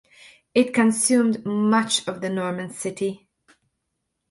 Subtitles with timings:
[0.55, 3.27] It consumed much of the Norman city.